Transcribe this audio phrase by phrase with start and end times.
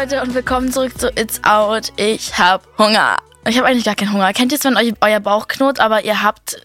[0.00, 1.92] Leute und willkommen zurück zu It's Out.
[1.96, 3.18] Ich hab Hunger.
[3.48, 4.32] Ich habe eigentlich gar keinen Hunger.
[4.32, 6.64] Kennt ihr es, wenn euch euer Bauch knurrt, aber ihr habt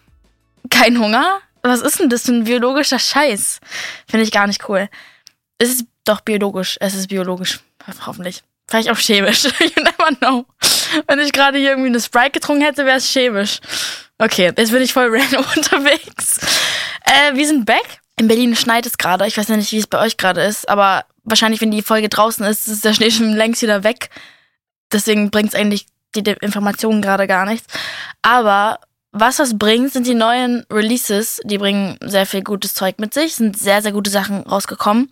[0.70, 1.40] keinen Hunger?
[1.64, 3.60] Was ist denn das für ein biologischer Scheiß?
[4.08, 4.88] Finde ich gar nicht cool.
[5.58, 6.78] Es ist doch biologisch.
[6.80, 7.62] Es ist biologisch.
[8.06, 8.44] Hoffentlich.
[8.68, 9.46] Vielleicht auch chemisch.
[9.60, 10.46] you never know.
[11.08, 13.62] Wenn ich gerade hier irgendwie eine Sprite getrunken hätte, wäre es chemisch.
[14.20, 16.38] Okay, jetzt bin ich voll random unterwegs.
[17.04, 18.00] Äh, wir sind back.
[18.20, 19.26] In Berlin schneit es gerade.
[19.26, 22.10] Ich weiß ja nicht, wie es bei euch gerade ist, aber wahrscheinlich, wenn die Folge
[22.10, 24.10] draußen ist, ist der Schnee schon längst wieder weg.
[24.92, 27.68] Deswegen bringt es eigentlich die Informationen gerade gar nichts.
[28.22, 28.80] Aber
[29.12, 31.40] was das bringt, sind die neuen Releases.
[31.44, 35.12] Die bringen sehr viel gutes Zeug mit sich, sind sehr, sehr gute Sachen rausgekommen.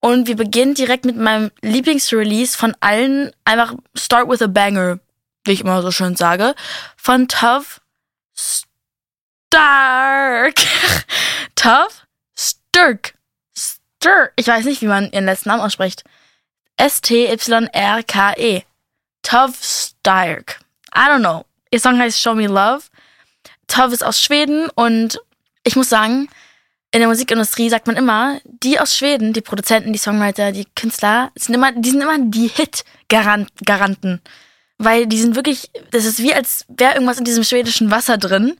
[0.00, 3.32] Und wir beginnen direkt mit meinem Lieblingsrelease von allen.
[3.44, 4.98] Einfach Start with a Banger,
[5.44, 6.54] wie ich immer so schön sage.
[6.96, 7.80] Von Tough
[9.52, 10.54] Stark.
[11.54, 12.06] Tough
[12.38, 13.14] Sturk.
[14.02, 14.32] Sturk.
[14.36, 16.04] Ich weiß nicht, wie man ihren letzten Namen ausspricht.
[16.76, 18.62] S-T-Y-R-K-E.
[19.22, 20.60] Tove Stark.
[20.94, 21.44] I don't know.
[21.70, 22.82] Ihr Song heißt Show Me Love.
[23.68, 25.20] Tove ist aus Schweden und
[25.64, 26.28] ich muss sagen,
[26.92, 31.30] in der Musikindustrie sagt man immer, die aus Schweden, die Produzenten, die Songwriter, die Künstler,
[31.34, 34.22] sind immer, die sind immer die Hit-Garanten.
[34.78, 38.58] Weil die sind wirklich, das ist wie als wäre irgendwas in diesem schwedischen Wasser drin,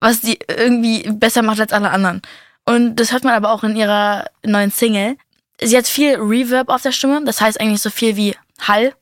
[0.00, 2.22] was die irgendwie besser macht als alle anderen.
[2.70, 5.16] Und das hört man aber auch in ihrer neuen Single.
[5.60, 8.94] Sie hat viel Reverb auf der Stimme, das heißt eigentlich so viel wie Hall.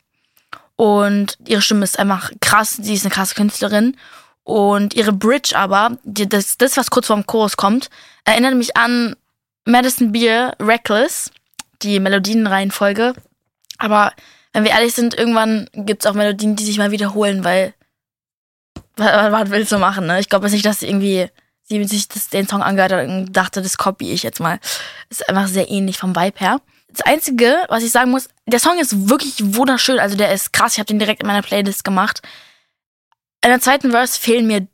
[0.77, 3.97] Und ihre Stimme ist einfach krass, sie ist eine krasse Künstlerin.
[4.43, 7.91] Und ihre Bridge aber, das, das was kurz vorm Chorus kommt,
[8.25, 9.15] erinnert mich an
[9.67, 11.31] Madison Beer Reckless,
[11.83, 13.13] die Melodienreihenfolge.
[13.77, 14.13] Aber
[14.55, 17.75] wenn wir ehrlich sind, irgendwann gibt es auch Melodien, die sich mal wiederholen, weil
[18.97, 20.19] was, willst du machen, ne?
[20.21, 21.29] Ich glaube nicht, dass irgendwie
[21.69, 24.59] sie sich das, den Song angehört hat und dachte, das copy ich jetzt mal.
[25.11, 26.61] Ist einfach sehr ähnlich vom Vibe her.
[26.89, 29.99] Das Einzige, was ich sagen muss, der Song ist wirklich wunderschön.
[29.99, 30.73] Also der ist krass.
[30.73, 32.23] Ich habe den direkt in meiner Playlist gemacht.
[33.45, 34.67] In der zweiten Verse fehlen mir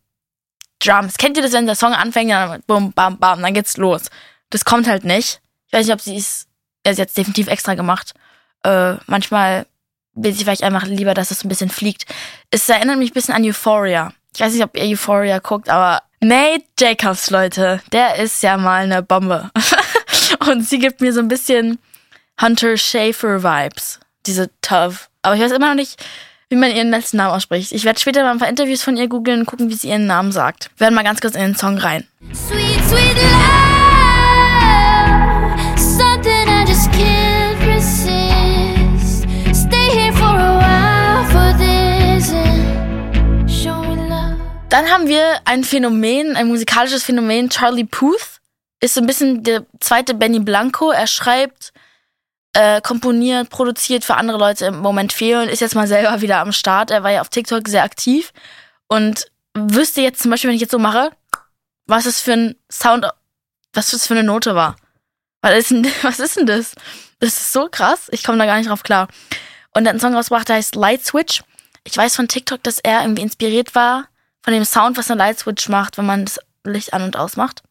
[0.79, 1.17] Drums.
[1.17, 4.03] Kennt ihr das, wenn der Song anfängt, dann bum, bam, bam, dann geht's los.
[4.51, 5.41] Das kommt halt nicht.
[5.67, 6.47] Ich weiß nicht, ob sie es,
[6.87, 8.15] sie jetzt definitiv extra gemacht.
[8.63, 9.67] Äh, manchmal
[10.15, 12.07] will sie vielleicht einfach lieber, dass es ein bisschen fliegt.
[12.51, 14.13] Es erinnert mich ein bisschen an Euphoria.
[14.35, 18.85] Ich weiß nicht, ob ihr Euphoria guckt, aber Nate Jacobs, Leute, der ist ja mal
[18.85, 19.51] eine Bombe.
[20.49, 21.79] Und sie gibt mir so ein bisschen
[22.41, 24.01] Hunter Schafer Vibes.
[24.25, 25.11] Diese Tough.
[25.21, 26.03] Aber ich weiß immer noch nicht,
[26.49, 27.73] wie man ihren letzten Namen ausspricht.
[27.73, 30.07] Ich werde später mal ein paar Interviews von ihr googeln und gucken, wie sie ihren
[30.07, 30.71] Namen sagt.
[30.77, 32.09] Wir werden mal ganz kurz in den Song rein.
[32.33, 33.65] Sweet, sweet love.
[44.75, 47.49] Dann haben wir ein Phänomen, ein musikalisches Phänomen.
[47.49, 48.41] Charlie Puth
[48.81, 50.91] ist so ein bisschen der zweite Benny Blanco.
[50.91, 51.73] Er schreibt,
[52.55, 56.39] äh, komponiert, produziert für andere Leute im Moment viel und ist jetzt mal selber wieder
[56.39, 56.91] am Start.
[56.91, 58.33] Er war ja auf TikTok sehr aktiv
[58.89, 61.13] und wüsste jetzt zum Beispiel, wenn ich jetzt so mache,
[61.87, 63.07] was es für ein Sound,
[63.75, 64.75] was das für eine Note war.
[65.41, 66.75] Was ist denn, was ist denn das?
[67.21, 68.09] Das ist so krass.
[68.11, 69.07] Ich komme da gar nicht drauf klar.
[69.73, 71.45] Und er hat einen Song rausgebracht, der heißt Light Switch.
[71.85, 74.09] Ich weiß von TikTok, dass er irgendwie inspiriert war
[74.45, 77.37] von dem Sound, was eine Light Switch macht, wenn man das Licht an und aus
[77.37, 77.63] macht.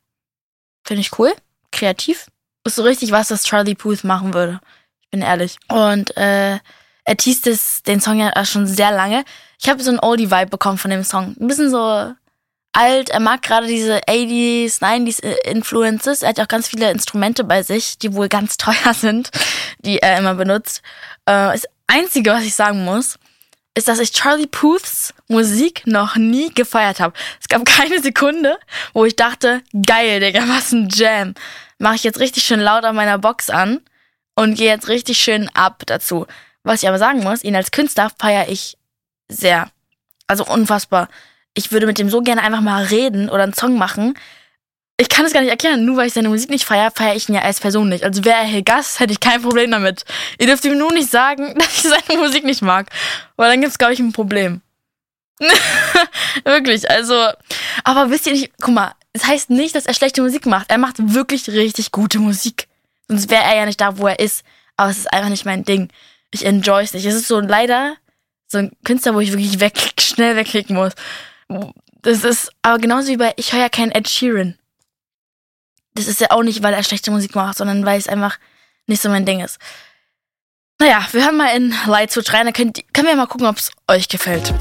[0.83, 1.31] Finde ich cool.
[1.71, 2.25] Kreativ.
[2.65, 4.59] Ist so richtig was, was Charlie Puth machen würde.
[5.01, 5.57] Ich bin ehrlich.
[5.69, 6.57] Und äh,
[7.05, 9.23] er teast es, den Song ja schon sehr lange.
[9.61, 11.35] Ich habe so einen Oldie-Vibe bekommen von dem Song.
[11.39, 12.11] Ein bisschen so
[12.71, 13.09] alt.
[13.09, 16.23] Er mag gerade diese 80s, 90s Influences.
[16.23, 19.29] Er hat auch ganz viele Instrumente bei sich, die wohl ganz teuer sind,
[19.79, 20.81] die er immer benutzt.
[21.27, 23.19] Äh, das Einzige, was ich sagen muss,
[23.75, 27.13] ist, dass ich Charlie Puths Musik noch nie gefeiert habe.
[27.39, 28.57] Es gab keine Sekunde,
[28.93, 31.33] wo ich dachte, geil, Digga, was ein Jam.
[31.79, 33.81] Mache ich jetzt richtig schön laut an meiner Box an
[34.35, 36.27] und gehe jetzt richtig schön ab dazu.
[36.63, 38.77] Was ich aber sagen muss, ihn als Künstler feiere ich
[39.27, 39.69] sehr.
[40.27, 41.09] Also unfassbar.
[41.53, 44.15] Ich würde mit dem so gerne einfach mal reden oder einen Song machen,
[44.97, 45.85] ich kann es gar nicht erklären.
[45.85, 48.03] Nur weil ich seine Musik nicht feiere, feiere ich ihn ja als Person nicht.
[48.03, 50.05] Also wäre er hier Gast, hätte ich kein Problem damit.
[50.37, 52.89] Ihr dürft ihm nur nicht sagen, dass ich seine Musik nicht mag.
[53.35, 54.61] Weil dann gibt es, glaube ich, ein Problem.
[56.43, 57.29] wirklich, also.
[57.83, 60.69] Aber wisst ihr nicht, guck mal, es das heißt nicht, dass er schlechte Musik macht.
[60.69, 62.67] Er macht wirklich richtig gute Musik.
[63.07, 64.43] Sonst wäre er ja nicht da, wo er ist.
[64.77, 65.89] Aber es ist einfach nicht mein Ding.
[66.31, 67.05] Ich enjoy es nicht.
[67.05, 67.95] Es ist so leider
[68.47, 70.93] so ein Künstler, wo ich wirklich weg, schnell wegklicken muss.
[72.01, 74.57] Das ist aber genauso wie bei, ich höre ja keinen Ed Sheeran
[75.95, 78.37] das ist ja auch nicht, weil er schlechte Musik macht, sondern weil es einfach
[78.87, 79.59] nicht so mein Ding ist.
[80.79, 83.57] Naja, wir hören mal in Light Switch rein, dann könnt, können wir mal gucken, ob
[83.57, 84.53] es euch gefällt.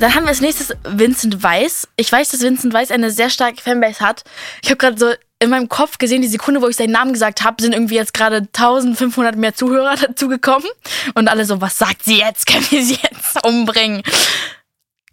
[0.00, 1.86] Dann haben wir als nächstes Vincent Weiss.
[1.94, 4.24] Ich weiß, dass Vincent Weiss eine sehr starke Fanbase hat.
[4.60, 7.42] Ich habe gerade so in meinem Kopf gesehen, die Sekunde, wo ich seinen Namen gesagt
[7.42, 10.68] habe, sind irgendwie jetzt gerade 1500 mehr Zuhörer dazugekommen.
[11.14, 12.46] Und alle so, was sagt sie jetzt?
[12.50, 14.02] Können wir sie jetzt umbringen?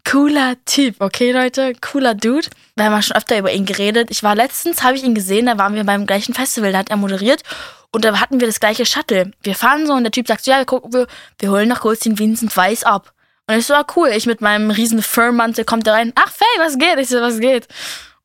[0.05, 2.47] Cooler Typ, okay Leute, cooler Dude.
[2.75, 4.09] Wir haben ja schon öfter über ihn geredet.
[4.11, 6.89] Ich war letztens, habe ich ihn gesehen, da waren wir beim gleichen Festival, da hat
[6.89, 7.43] er moderiert
[7.91, 9.31] und da hatten wir das gleiche Shuttle.
[9.43, 11.99] Wir fahren so und der Typ sagt so, ja, gucken wir, wir holen noch kurz
[11.99, 13.13] den Vincent Weiß ab.
[13.47, 16.59] Und ich so, ah, cool, ich mit meinem riesen Furmantel kommt da rein, ach Faye,
[16.59, 16.97] was geht?
[16.97, 17.67] Ich so, was geht?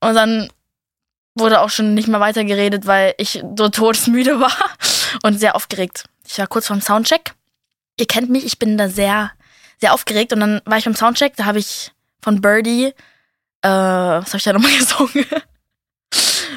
[0.01, 0.51] Und dann
[1.35, 4.57] wurde auch schon nicht mehr weiter geredet, weil ich so todesmüde war
[5.23, 6.05] und sehr aufgeregt.
[6.27, 7.35] Ich war kurz vorm Soundcheck.
[7.99, 9.33] Ihr kennt mich, ich bin da sehr
[9.81, 11.93] sehr aufgeregt und dann war ich beim Soundcheck, da habe ich
[12.23, 12.87] von Birdie,
[13.63, 15.27] äh, was habe ich da nochmal gesungen?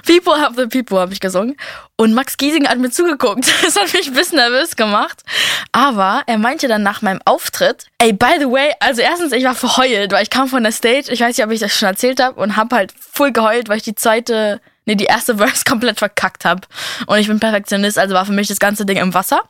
[0.06, 1.56] People have the people habe ich gesungen.
[1.96, 3.46] Und Max Giesing hat mir zugeguckt.
[3.64, 5.24] Das hat mich ein bisschen nervös gemacht.
[5.72, 9.56] Aber er meinte dann nach meinem Auftritt, ey, by the way, also erstens, ich war
[9.56, 12.22] verheult, weil ich kam von der Stage, ich weiß nicht, ob ich das schon erzählt
[12.22, 16.00] habe, und hab halt voll geheult, weil ich die zweite, nee, die erste Verse komplett
[16.00, 16.62] verkackt habe.
[17.08, 19.42] Und ich bin Perfektionist, also war für mich das ganze Ding im Wasser.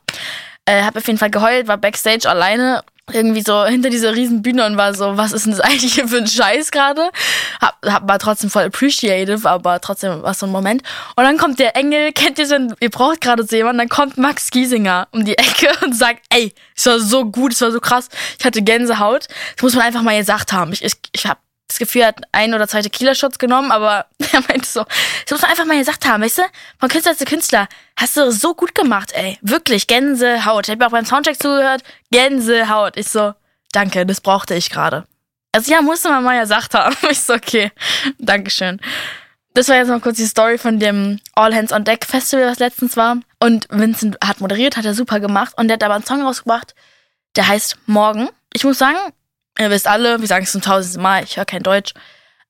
[0.64, 2.82] Äh, hab auf jeden Fall geheult, war backstage alleine
[3.12, 6.08] irgendwie so hinter dieser riesen Bühne und war so, was ist denn das eigentlich hier
[6.08, 7.10] für ein Scheiß gerade?
[7.60, 10.82] Hab, hab, war trotzdem voll appreciative, aber trotzdem war so ein Moment.
[11.16, 14.18] Und dann kommt der Engel, kennt ihr so, ihr braucht gerade so jemanden, dann kommt
[14.18, 17.80] Max Giesinger um die Ecke und sagt, ey, es war so gut, es war so
[17.80, 18.08] krass,
[18.38, 19.28] ich hatte Gänsehaut.
[19.56, 20.72] Das muss man einfach mal gesagt haben.
[20.72, 21.38] Ich, ich, ich hab
[21.68, 25.42] das Gefühl, er hat ein oder zwei Tequila-Shots genommen, aber er meinte so, das muss
[25.42, 26.42] man einfach mal gesagt haben, weißt du?
[26.80, 29.38] Von Künstler zu Künstler, hast du so gut gemacht, ey.
[29.42, 30.68] Wirklich, Gänsehaut.
[30.68, 32.96] Ich habe auch beim Soundcheck zugehört, Gänsehaut.
[32.96, 33.34] Ich so,
[33.72, 35.04] danke, das brauchte ich gerade.
[35.52, 36.96] Also ja, musste man mal gesagt haben.
[37.10, 37.70] Ich so, okay,
[38.18, 38.80] Dankeschön.
[39.54, 42.58] Das war jetzt mal kurz die Story von dem All Hands on Deck Festival, was
[42.58, 43.18] letztens war.
[43.40, 45.54] Und Vincent hat moderiert, hat er super gemacht.
[45.56, 46.74] Und der hat aber einen Song rausgebracht,
[47.34, 48.28] der heißt Morgen.
[48.52, 48.98] Ich muss sagen,
[49.60, 51.92] Ihr wisst alle, wir sagen es zum tausendsten Mal, ich höre kein Deutsch.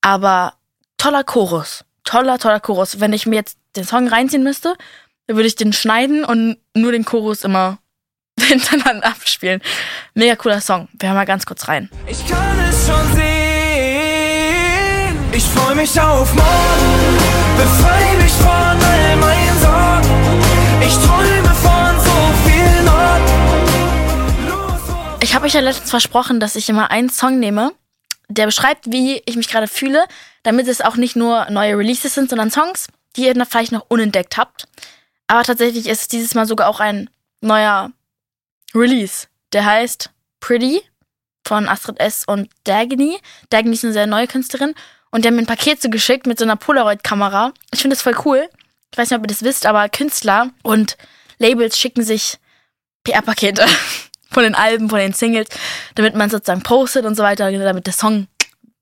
[0.02, 0.54] Aber
[0.98, 1.84] toller Chorus.
[2.04, 3.00] Toller, toller Chorus.
[3.00, 4.74] Wenn ich mir jetzt den Song reinziehen müsste,
[5.26, 7.78] dann würde ich den schneiden und nur den Chorus immer
[8.40, 9.62] hintereinander abspielen.
[10.14, 10.88] Mega cooler Song.
[10.98, 11.88] Wir hören mal ganz kurz rein.
[12.06, 13.28] Ich kann es schon sehen.
[15.32, 17.18] Ich freue mich auf morgen.
[17.56, 20.42] Befreie mich von all meinen Sorgen.
[20.82, 21.37] Ich träume
[25.28, 27.74] Ich habe euch ja letztens versprochen, dass ich immer einen Song nehme,
[28.28, 30.06] der beschreibt, wie ich mich gerade fühle,
[30.42, 34.38] damit es auch nicht nur neue Releases sind, sondern Songs, die ihr vielleicht noch unentdeckt
[34.38, 34.66] habt.
[35.26, 37.10] Aber tatsächlich ist es dieses Mal sogar auch ein
[37.42, 37.92] neuer
[38.74, 39.26] Release.
[39.52, 40.08] Der heißt
[40.40, 40.80] Pretty
[41.46, 42.24] von Astrid S.
[42.26, 43.18] und Dagny.
[43.50, 44.74] Dagny ist eine sehr neue Künstlerin
[45.10, 47.52] und die haben mir ein Paket zugeschickt mit so einer Polaroid-Kamera.
[47.74, 48.48] Ich finde das voll cool.
[48.90, 50.96] Ich weiß nicht, ob ihr das wisst, aber Künstler und
[51.36, 52.38] Labels schicken sich
[53.04, 53.66] PR-Pakete.
[54.38, 55.48] von den Alben, von den Singles,
[55.96, 58.28] damit man sozusagen postet und so weiter, damit der Song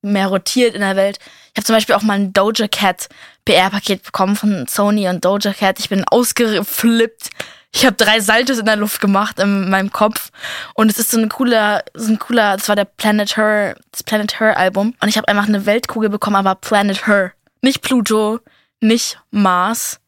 [0.03, 1.19] mehr rotiert in der Welt.
[1.55, 3.08] Ich habe zum Beispiel auch mal ein Doja Cat
[3.47, 5.79] PR-Paket bekommen von Sony und Doja Cat.
[5.79, 7.31] Ich bin ausgeflippt.
[7.73, 10.31] Ich habe drei Saltos in der Luft gemacht in meinem Kopf
[10.75, 14.02] und es ist so ein cooler, so ein cooler, das war der Planet Her, das
[14.02, 17.32] Planet Her Album und ich habe einfach eine Weltkugel bekommen, aber Planet Her,
[17.62, 18.41] nicht Pluto,
[18.81, 20.00] nicht Mars.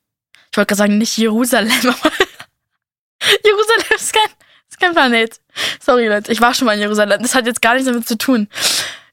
[0.51, 2.13] Ich wollte gerade sagen, nicht Jerusalem, aber
[3.43, 4.31] Jerusalem ist kein
[4.69, 5.41] ist kein Planet.
[5.81, 6.31] Sorry, Leute.
[6.33, 7.21] Ich war schon mal in Jerusalem.
[7.23, 8.49] Das hat jetzt gar nichts damit zu tun.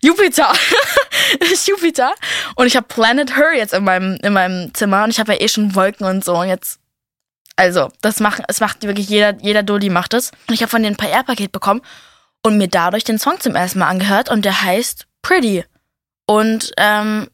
[0.01, 0.53] Jupiter.
[1.51, 2.13] ist Jupiter.
[2.55, 5.03] Und ich habe Planet Her jetzt in meinem, in meinem Zimmer.
[5.03, 6.37] Und ich habe ja eh schon Wolken und so.
[6.37, 6.79] Und jetzt.
[7.57, 10.31] Also, das macht, es macht wirklich jeder, jeder Dulli macht es.
[10.47, 11.81] Und ich habe von denen ein PR-Paket bekommen
[12.43, 14.29] und mir dadurch den Song zum ersten Mal angehört.
[14.29, 15.63] Und der heißt Pretty.
[16.25, 17.29] Und ähm,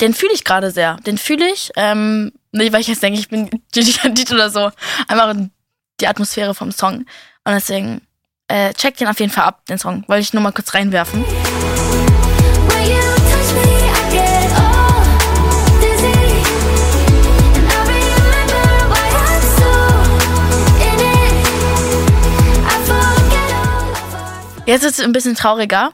[0.00, 0.96] den fühle ich gerade sehr.
[1.06, 1.70] Den fühle ich.
[1.76, 4.70] Ähm, nicht, weil ich jetzt denke, ich bin Gigi Hadid oder so.
[5.08, 5.50] Einfach ein
[6.00, 7.06] die Atmosphäre vom Song.
[7.44, 8.02] Und deswegen
[8.48, 10.04] äh, checkt den auf jeden Fall ab, den Song.
[10.08, 11.24] Wollte ich nur mal kurz reinwerfen.
[24.66, 25.92] Jetzt ist es ein bisschen trauriger.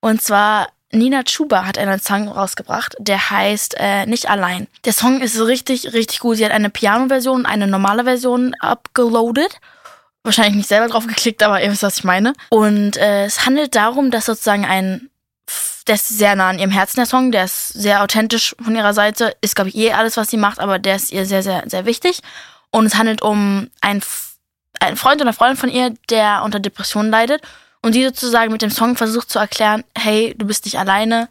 [0.00, 4.66] Und zwar Nina Chuba hat einen Song rausgebracht, der heißt äh, Nicht allein.
[4.84, 6.36] Der Song ist richtig, richtig gut.
[6.36, 9.60] Sie hat eine Piano-Version eine normale Version abgeloadet.
[10.22, 12.32] Wahrscheinlich nicht selber drauf geklickt, aber ihr wisst, was ich meine.
[12.48, 15.10] Und äh, es handelt darum, dass sozusagen ein,
[15.86, 18.94] der ist sehr nah an ihrem Herzen, der Song, der ist sehr authentisch von ihrer
[18.94, 21.64] Seite, ist, glaube ich, eh alles, was sie macht, aber der ist ihr sehr, sehr,
[21.66, 22.20] sehr wichtig.
[22.70, 24.02] Und es handelt um einen,
[24.80, 27.42] einen Freund oder Freundin von ihr, der unter Depressionen leidet
[27.84, 31.28] und die sozusagen mit dem Song versucht zu erklären, hey, du bist nicht alleine,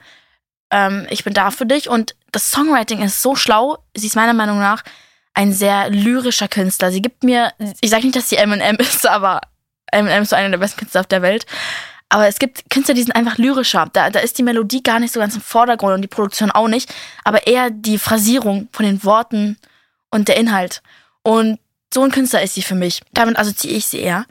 [0.70, 1.90] ähm, ich bin da für dich.
[1.90, 4.84] Und das Songwriting ist so schlau, sie ist meiner Meinung nach
[5.34, 6.92] ein sehr lyrischer Künstler.
[6.92, 9.42] Sie gibt mir, ich sage nicht, dass sie Eminem ist, aber
[9.92, 11.48] Eminem ist so einer der besten Künstler auf der Welt.
[12.08, 13.90] Aber es gibt Künstler, die sind einfach lyrischer.
[13.92, 16.68] Da, da ist die Melodie gar nicht so ganz im Vordergrund und die Produktion auch
[16.68, 16.94] nicht,
[17.24, 19.58] aber eher die Phrasierung von den Worten
[20.12, 20.84] und der Inhalt.
[21.24, 21.58] Und
[21.92, 23.02] so ein Künstler ist sie für mich.
[23.12, 24.28] Damit assoziiere ich sie eher.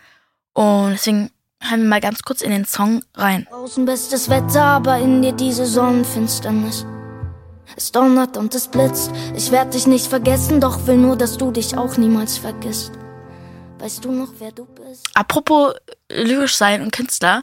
[0.53, 3.47] Und deswegen hören wir mal ganz kurz in den Song rein.
[3.51, 6.85] Außen bestes Wetter, aber in dir diese Sonnenfinsternis.
[7.77, 9.11] Es donnert und es blitzt.
[9.35, 12.93] Ich werd dich nicht vergessen, doch will nur, dass du dich auch niemals vergisst.
[13.79, 15.09] Weißt du noch, wer du bist?
[15.15, 15.75] Apropos
[16.09, 17.43] lyrisch sein und Künstler.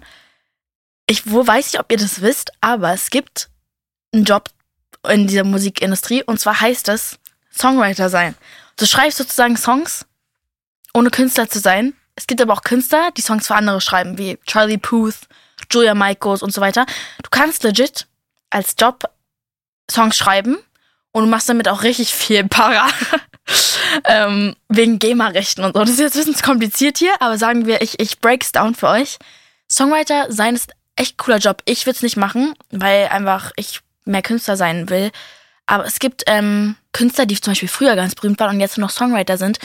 [1.08, 3.50] Ich wo weiß nicht, ob ihr das wisst, aber es gibt
[4.14, 4.50] einen Job
[5.08, 7.18] in dieser Musikindustrie und zwar heißt es
[7.52, 8.36] Songwriter sein.
[8.78, 10.06] Du schreibst sozusagen Songs,
[10.94, 11.94] ohne Künstler zu sein.
[12.20, 15.16] Es gibt aber auch Künstler, die Songs für andere schreiben, wie Charlie Puth,
[15.72, 16.86] Julia Michaels und so weiter.
[17.24, 18.08] Du kannst legit
[18.50, 19.10] als Job
[19.90, 20.58] Songs schreiben
[21.14, 22.90] und du machst damit auch richtig viel Para.
[24.04, 25.80] ähm, wegen GEMA-Rechten und so.
[25.80, 28.90] Das ist jetzt ein bisschen kompliziert hier, aber sagen wir, ich, ich break's down für
[28.90, 29.18] euch.
[29.72, 31.62] Songwriter sein ist echt cooler Job.
[31.64, 35.10] Ich würde es nicht machen, weil einfach ich mehr Künstler sein will.
[35.68, 38.88] Aber es gibt ähm, Künstler, die zum Beispiel früher ganz berühmt waren und jetzt nur
[38.88, 39.60] noch Songwriter sind,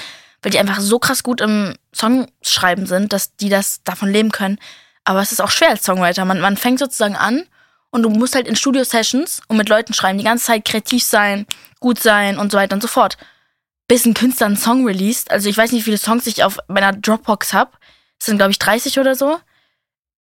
[0.44, 4.58] weil die einfach so krass gut im Songschreiben sind, dass die das davon leben können.
[5.04, 6.24] Aber es ist auch schwer als Songwriter.
[6.24, 7.44] Man, man fängt sozusagen an
[7.90, 11.46] und du musst halt in Studio-Sessions und mit Leuten schreiben, die ganze Zeit kreativ sein,
[11.80, 13.16] gut sein und so weiter und so fort.
[13.88, 15.30] Bis ein Künstler einen Song released.
[15.30, 17.70] Also ich weiß nicht, wie viele Songs ich auf meiner Dropbox habe.
[18.18, 19.38] Das sind, glaube ich, 30 oder so.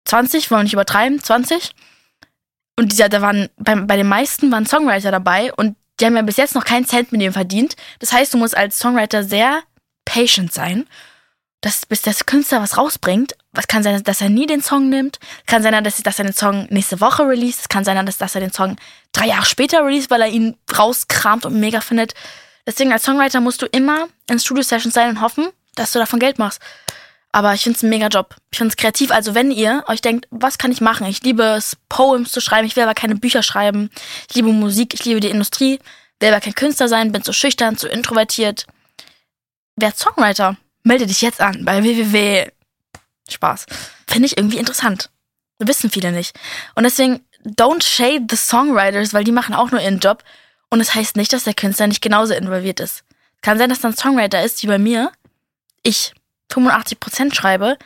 [0.07, 1.71] 20, wollen wir nicht übertreiben, 20.
[2.77, 6.23] Und dieser, da waren, bei, bei den meisten waren Songwriter dabei und die haben ja
[6.23, 7.77] bis jetzt noch keinen Cent mit dem verdient.
[7.99, 9.63] Das heißt, du musst als Songwriter sehr
[10.09, 10.87] patient sein,
[11.61, 13.37] dass, bis der Künstler was rausbringt.
[13.53, 15.19] Was kann sein, dass er nie den Song nimmt.
[15.47, 17.59] Kann sein, dass, dass er den Song nächste Woche release.
[17.61, 18.77] Es kann sein, dass, dass er den Song
[19.13, 22.15] drei Jahre später release, weil er ihn rauskramt und mega findet.
[22.67, 26.39] Deswegen als Songwriter musst du immer in Studio-Sessions sein und hoffen, dass du davon Geld
[26.39, 26.61] machst.
[27.33, 28.37] Aber ich finde es ein mega Job.
[28.51, 29.11] Ich finde es kreativ.
[29.11, 31.07] Also wenn ihr euch denkt, was kann ich machen?
[31.07, 32.67] Ich liebe es, Poems zu schreiben.
[32.67, 33.91] Ich will aber keine Bücher schreiben.
[34.29, 34.95] Ich liebe Musik.
[34.95, 35.79] Ich liebe die Industrie.
[36.21, 37.13] Will aber kein Künstler sein.
[37.13, 38.67] Bin zu schüchtern, zu introvertiert.
[39.81, 40.57] Wer Songwriter?
[40.83, 42.51] Melde dich jetzt an bei www.
[43.29, 43.67] Spaß.
[44.09, 45.11] Finde ich irgendwie interessant.
[45.59, 46.39] Wissen viele nicht.
[46.75, 50.25] Und deswegen, don't shade the Songwriters, weil die machen auch nur ihren Job.
[50.71, 53.05] Und es das heißt nicht, dass der Künstler nicht genauso involviert ist.
[53.41, 55.13] Kann sein, dass dann Songwriter ist, wie bei mir.
[55.83, 56.13] Ich
[56.51, 57.79] 85% schreibe,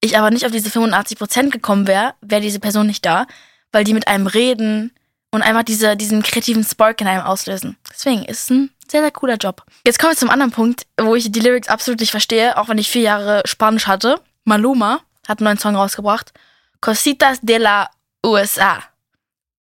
[0.00, 3.26] ich aber nicht auf diese 85% gekommen wäre, wäre diese Person nicht da,
[3.72, 4.92] weil die mit einem reden
[5.30, 7.76] und einfach diese, diesen kreativen Spark in einem auslösen.
[7.90, 9.64] Deswegen ist es ein sehr, sehr cooler Job.
[9.84, 12.78] Jetzt kommen wir zum anderen Punkt, wo ich die Lyrics absolut nicht verstehe, auch wenn
[12.78, 14.20] ich vier Jahre Spanisch hatte.
[14.44, 16.32] Maluma hat einen neuen Song rausgebracht.
[16.80, 17.90] Cositas de la
[18.24, 18.82] USA.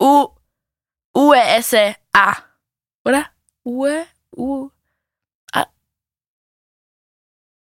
[0.01, 0.29] U,
[1.15, 2.37] USA.
[3.05, 3.27] Oder?
[3.65, 3.87] U,
[4.37, 4.71] U,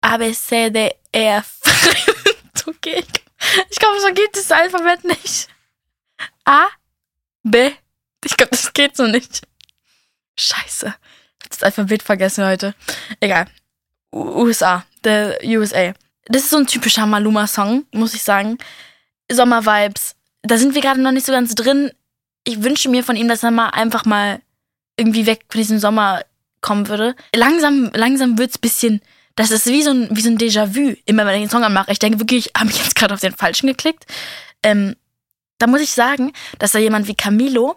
[0.01, 1.61] A, B, C, D, E, F.
[2.67, 3.05] okay.
[3.69, 5.49] Ich glaube, so geht das Alphabet nicht.
[6.45, 6.67] A,
[7.43, 7.73] B.
[8.25, 9.47] Ich glaube, das geht so nicht.
[10.39, 10.95] Scheiße.
[11.49, 12.75] Das Alphabet vergessen heute.
[13.21, 13.47] Egal.
[14.13, 14.85] USA.
[15.05, 15.93] The USA.
[16.27, 18.59] Das ist so ein typischer Maluma-Song, muss ich sagen.
[19.31, 20.15] Sommer-Vibes.
[20.43, 21.91] Da sind wir gerade noch nicht so ganz drin.
[22.45, 24.41] Ich wünsche mir von ihm, dass er mal einfach mal
[24.97, 26.23] irgendwie weg von diesem Sommer
[26.61, 27.15] kommen würde.
[27.35, 29.01] Langsam, langsam wird's bisschen
[29.39, 31.93] das ist wie so ein, so ein Déjà-vu, immer wenn ich den Song anmache.
[31.93, 34.05] Ich denke wirklich, habe ich jetzt gerade auf den falschen geklickt?
[34.65, 34.97] Ähm,
[35.59, 37.77] da muss ich sagen, dass da jemand wie Camilo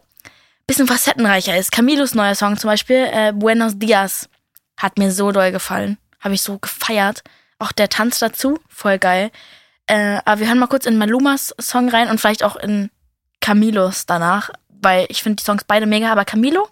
[0.68, 1.72] bisschen facettenreicher ist.
[1.72, 4.30] Camilos neuer Song zum Beispiel, äh, Buenos Dias,
[4.78, 5.98] hat mir so doll gefallen.
[6.20, 7.24] Habe ich so gefeiert.
[7.60, 9.32] Auch der Tanz dazu, voll geil.
[9.88, 12.90] Äh, aber wir hören mal kurz in Malumas Song rein und vielleicht auch in
[13.40, 16.68] Camilos danach, weil ich finde die Songs beide mega, aber Camilo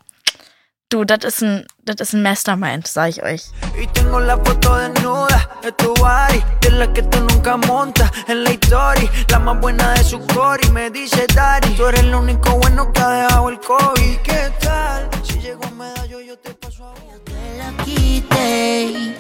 [0.92, 3.44] Du, das ist ein, das ist ein Mastermind, sag ich euch.
[3.80, 8.44] Y tengo la foto desnuda de tu body, de la que tú nunca montas en
[8.44, 12.18] la historia, la más buena de su core y me dice Dari, tú eres lo
[12.18, 14.18] único bueno que ha dejado el COVID.
[14.24, 15.08] ¿Qué tal?
[15.22, 17.24] Si llego medallo yo te paso a vos.
[17.24, 19.16] Te la quité,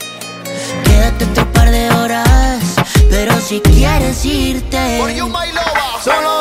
[0.85, 2.63] quédate otro par de horas,
[3.11, 6.01] pero si quieres irte, For you, my lover.
[6.03, 6.38] solo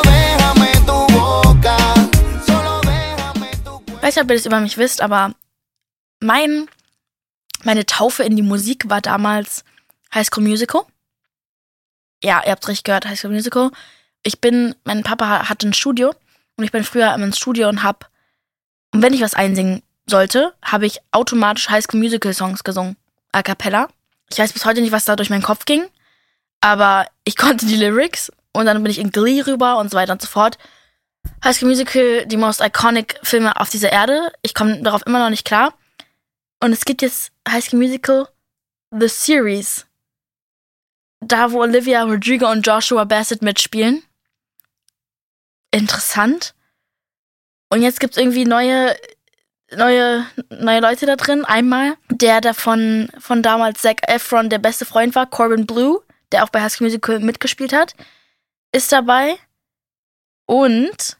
[4.09, 5.35] weiß nicht, ob ihr das über mich wisst, aber
[6.19, 6.67] mein,
[7.63, 9.63] meine Taufe in die Musik war damals
[10.13, 10.81] High School Musical.
[12.23, 13.71] Ja, ihr habt richtig gehört, High School Musical.
[14.23, 16.13] Ich bin, mein Papa hatte ein Studio
[16.57, 18.09] und ich bin früher ins Studio und hab,
[18.93, 22.97] und wenn ich was einsingen sollte, habe ich automatisch High School Musical Songs gesungen.
[23.31, 23.89] A cappella.
[24.31, 25.85] Ich weiß bis heute nicht, was da durch meinen Kopf ging,
[26.61, 30.13] aber ich konnte die Lyrics und dann bin ich in Glee rüber und so weiter
[30.13, 30.57] und so fort.
[31.43, 34.31] High School Musical, die most iconic Filme auf dieser Erde.
[34.41, 35.73] Ich komme darauf immer noch nicht klar.
[36.61, 38.27] Und es gibt jetzt High School Musical
[38.91, 39.85] The Series.
[41.21, 44.03] Da, wo Olivia Rodrigo und Joshua Bassett mitspielen.
[45.71, 46.55] interessant.
[47.69, 48.95] Und jetzt gibt's irgendwie neue,
[49.71, 51.45] neue, neue Leute da drin.
[51.45, 56.43] Einmal der, der von, von damals Zac Efron der beste Freund war, Corbin Blue, der
[56.43, 57.93] auch bei High School Musical mitgespielt hat,
[58.71, 59.37] ist dabei.
[60.49, 61.17] Und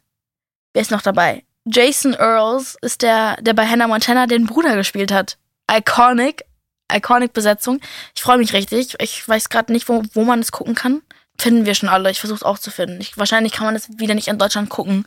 [0.74, 1.44] wer ist noch dabei?
[1.64, 5.38] Jason Earls ist der, der bei Hannah Montana den Bruder gespielt hat.
[5.72, 6.46] Iconic,
[6.92, 7.80] iconic Besetzung.
[8.16, 8.96] Ich freue mich richtig.
[9.00, 11.04] Ich weiß gerade nicht, wo, wo man es gucken kann.
[11.38, 12.10] Finden wir schon alle.
[12.10, 13.00] Ich versuche es auch zu finden.
[13.02, 15.06] Ich, wahrscheinlich kann man es wieder nicht in Deutschland gucken,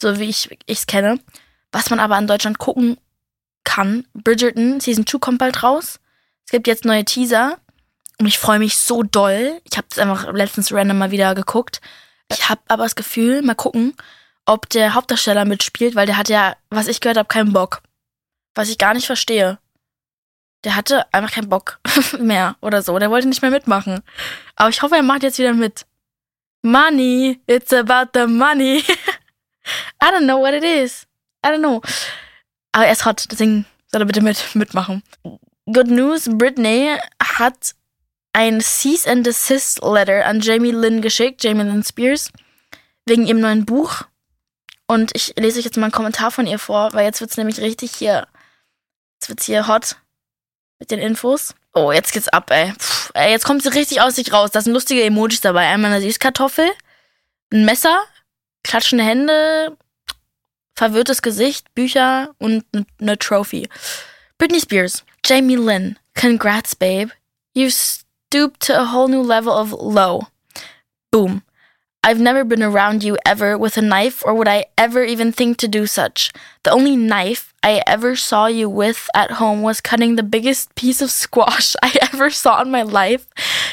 [0.00, 1.18] so wie ich es kenne.
[1.72, 2.98] Was man aber in Deutschland gucken
[3.64, 5.98] kann, Bridgerton Season 2 kommt bald raus.
[6.46, 7.58] Es gibt jetzt neue Teaser
[8.20, 9.60] und ich freue mich so doll.
[9.68, 11.80] Ich habe es einfach letztens random mal wieder geguckt.
[12.30, 13.94] Ich habe aber das Gefühl, mal gucken,
[14.46, 17.82] ob der Hauptdarsteller mitspielt, weil der hat ja, was ich gehört habe, keinen Bock.
[18.54, 19.58] Was ich gar nicht verstehe.
[20.64, 21.80] Der hatte einfach keinen Bock
[22.18, 22.98] mehr oder so.
[22.98, 24.02] Der wollte nicht mehr mitmachen.
[24.56, 25.86] Aber ich hoffe, er macht jetzt wieder mit.
[26.62, 28.78] Money, it's about the money.
[30.02, 31.06] I don't know what it is.
[31.44, 31.80] I don't know.
[32.72, 35.02] Aber er ist hot, deswegen soll er bitte mit, mitmachen.
[35.66, 37.74] Good news, Britney hat
[38.32, 42.30] ein Cease and Desist Letter an Jamie Lynn geschickt, Jamie Lynn Spears,
[43.06, 44.02] wegen ihrem neuen Buch.
[44.86, 47.36] Und ich lese euch jetzt mal einen Kommentar von ihr vor, weil jetzt wird es
[47.36, 48.26] nämlich richtig hier,
[49.14, 49.96] jetzt wird's hier hot
[50.78, 51.54] mit den Infos.
[51.74, 52.72] Oh, jetzt geht's ab, ey.
[52.72, 53.30] Puh, ey.
[53.30, 54.50] Jetzt kommt sie richtig aus sich raus.
[54.50, 55.68] Da sind lustige Emojis dabei.
[55.68, 56.68] Einmal eine Süßkartoffel,
[57.52, 58.00] ein Messer,
[58.64, 59.76] klatschende Hände,
[60.74, 62.64] verwirrtes Gesicht, Bücher und
[63.00, 63.68] eine Trophy.
[64.38, 67.12] Britney Spears, Jamie Lynn, congrats, babe.
[67.54, 70.28] You've to a whole new level of low.
[71.10, 71.42] Boom.
[72.02, 75.58] I've never been around you ever with a knife, or would I ever even think
[75.58, 76.32] to do such.
[76.62, 81.02] The only knife I ever saw you with at home was cutting the biggest piece
[81.02, 83.26] of squash I ever saw in my life,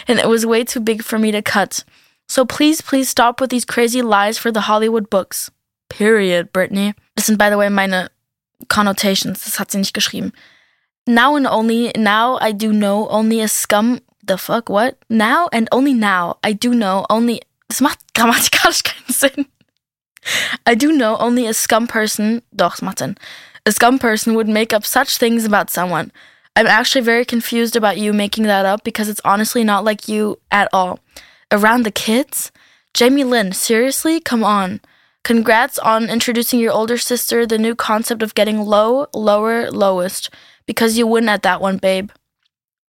[0.07, 1.85] and it was way too big for me to cut.
[2.27, 5.49] So please, please stop with these crazy lies for the Hollywood books.
[5.89, 6.93] Period, Brittany.
[7.15, 8.09] Das sind, by the way, meine
[8.67, 9.45] Connotations.
[9.45, 10.33] Das hat sie nicht geschrieben.
[11.05, 14.01] Now and only now I do know only a scum.
[14.27, 14.97] The fuck, what?
[15.09, 19.45] Now and only now I do know only Das macht grammatikalisch keinen Sinn.
[20.65, 22.41] I do know only a scum person.
[22.55, 23.15] Doch, es.
[23.65, 26.11] A scum person would make up such things about someone.
[26.55, 30.39] I'm actually very confused about you making that up because it's honestly not like you
[30.51, 30.99] at all.
[31.51, 32.51] Around the kids?
[32.93, 34.19] Jamie Lynn, seriously?
[34.19, 34.81] Come on.
[35.23, 40.29] Congrats on introducing your older sister the new concept of getting low, lower, lowest.
[40.65, 42.09] Because you win at that one, babe.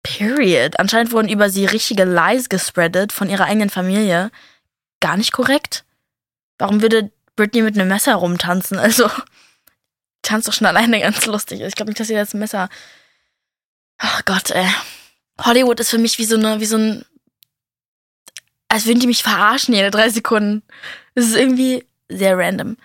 [0.06, 0.80] Period.
[0.80, 4.32] Anscheinend wurden über sie richtige Lies gespreadet von ihrer eigenen Familie.
[5.00, 5.84] gar nicht korrekt.
[6.58, 8.80] Warum würde Britney mit einem Messer rumtanzen?
[8.86, 9.10] Also,
[10.22, 11.62] tanzt doch schon alleine ganz lustig.
[11.62, 12.70] Ich glaube nicht, dass sie jetzt ein Messer.
[13.98, 14.68] Ach Gott, ey.
[15.42, 17.06] Hollywood ist für mich wie so eine, wie so ein.
[18.70, 20.64] Als würden die mich verarschen jede drei Sekunden.
[21.14, 22.78] Das ist irgendwie sehr random.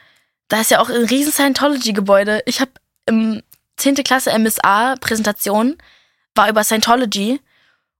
[0.48, 2.42] Da ist ja auch ein riesen Scientology-Gebäude.
[2.46, 2.72] Ich habe
[3.06, 3.42] im
[3.76, 3.96] 10.
[3.96, 5.78] Klasse MSA-Präsentation
[6.34, 7.40] war über Scientology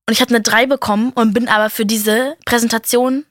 [0.06, 3.26] und ich habe eine 3 bekommen und bin aber für diese Präsentation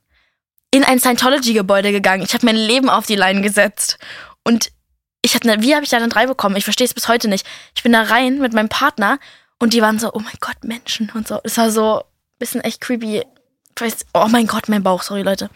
[0.72, 2.24] in ein Scientology-Gebäude gegangen.
[2.24, 3.98] Ich habe mein Leben auf die Leine gesetzt.
[4.44, 4.72] Und
[5.22, 6.56] ich hatte eine, wie habe ich da eine drei bekommen?
[6.56, 7.46] Ich verstehe es bis heute nicht.
[7.76, 9.20] Ich bin da rein mit meinem Partner
[9.60, 11.40] und die waren so, oh mein Gott, Menschen und so.
[11.44, 12.04] Es war so ein
[12.38, 13.24] bisschen echt creepy.
[13.78, 15.50] Weiß, oh mein Gott, mein Bauch, sorry Leute.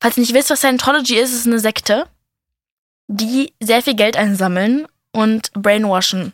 [0.00, 2.06] Falls ihr nicht wisst, was Scientology ist, ist es eine Sekte,
[3.08, 6.32] die sehr viel Geld einsammeln und brainwashen.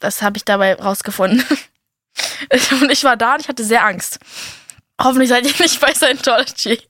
[0.00, 1.44] Das habe ich dabei rausgefunden.
[2.80, 4.18] und ich war da und ich hatte sehr Angst.
[5.00, 6.80] Hoffentlich seid ihr nicht bei Scientology.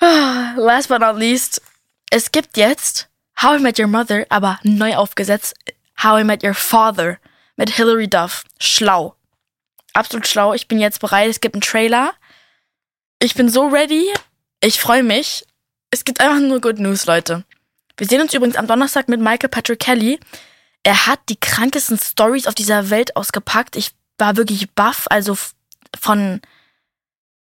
[0.56, 1.62] Last but not least,
[2.10, 3.08] es gibt jetzt
[3.40, 5.54] How I Met Your Mother, aber neu aufgesetzt
[6.02, 7.18] How I Met Your Father
[7.56, 8.44] mit Hilary Duff.
[8.58, 9.14] Schlau.
[9.92, 10.54] Absolut schlau.
[10.54, 11.28] Ich bin jetzt bereit.
[11.28, 12.14] Es gibt einen Trailer.
[13.18, 14.06] Ich bin so ready.
[14.62, 15.44] Ich freue mich.
[15.90, 17.44] Es gibt einfach nur Good News, Leute.
[17.96, 20.20] Wir sehen uns übrigens am Donnerstag mit Michael Patrick Kelly.
[20.82, 23.76] Er hat die krankesten Stories auf dieser Welt ausgepackt.
[23.76, 25.06] Ich war wirklich baff.
[25.10, 25.36] Also
[25.98, 26.40] von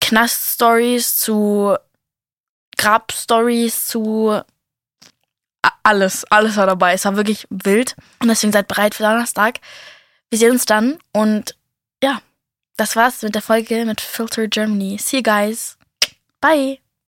[0.01, 1.77] Knast-Stories zu
[2.77, 4.41] Grab-Stories zu
[5.83, 6.95] alles, alles war dabei.
[6.95, 7.97] Es war wirklich wild.
[8.21, 9.61] Und deswegen seid bereit für Donnerstag.
[10.31, 11.57] Wir sehen uns dann und
[12.03, 12.23] ja,
[12.77, 14.97] das war's mit der Folge mit Filter Germany.
[14.99, 15.77] See you guys.
[16.41, 16.79] Bye.